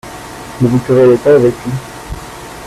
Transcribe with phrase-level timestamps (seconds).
[0.61, 1.71] Ne vous querellez pas avec lui.